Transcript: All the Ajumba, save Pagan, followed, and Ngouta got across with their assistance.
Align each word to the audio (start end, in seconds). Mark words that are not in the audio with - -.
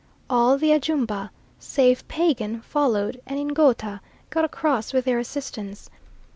All 0.31 0.57
the 0.57 0.71
Ajumba, 0.73 1.29
save 1.59 2.07
Pagan, 2.07 2.61
followed, 2.61 3.21
and 3.27 3.37
Ngouta 3.39 4.01
got 4.31 4.43
across 4.43 4.93
with 4.93 5.05
their 5.05 5.19
assistance. 5.19 5.91